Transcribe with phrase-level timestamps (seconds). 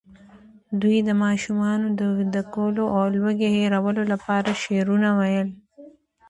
[0.81, 5.49] دوی د ماشومانو د ویده کولو او لوږې هېرولو لپاره شعرونه ویل.